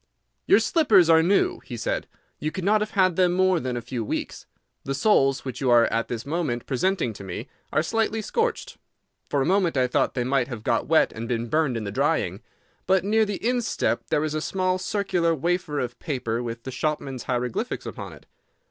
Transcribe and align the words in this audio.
"Your 0.47 0.57
slippers 0.57 1.11
are 1.11 1.21
new," 1.21 1.59
he 1.59 1.77
said. 1.77 2.07
"You 2.39 2.49
could 2.51 2.63
not 2.63 2.81
have 2.81 2.89
had 2.97 3.17
them 3.17 3.33
more 3.33 3.59
than 3.59 3.77
a 3.77 3.83
few 3.83 4.03
weeks. 4.03 4.47
The 4.83 4.95
soles 4.95 5.45
which 5.45 5.61
you 5.61 5.69
are 5.69 5.85
at 5.93 6.07
this 6.07 6.25
moment 6.25 6.65
presenting 6.65 7.13
to 7.13 7.23
me 7.23 7.47
are 7.71 7.83
slightly 7.83 8.23
scorched. 8.23 8.79
For 9.29 9.43
a 9.43 9.45
moment 9.45 9.77
I 9.77 9.85
thought 9.85 10.15
they 10.15 10.23
might 10.23 10.47
have 10.47 10.63
got 10.63 10.87
wet 10.87 11.11
and 11.13 11.27
been 11.27 11.49
burned 11.49 11.77
in 11.77 11.83
the 11.83 11.91
drying. 11.91 12.41
But 12.87 13.03
near 13.03 13.25
the 13.25 13.47
instep 13.47 14.07
there 14.07 14.23
is 14.23 14.33
a 14.33 14.41
small 14.41 14.79
circular 14.79 15.35
wafer 15.35 15.79
of 15.79 15.99
paper 15.99 16.41
with 16.41 16.63
the 16.63 16.71
shopman's 16.71 17.25
hieroglyphics 17.25 17.85
upon 17.85 18.13
it. 18.13 18.25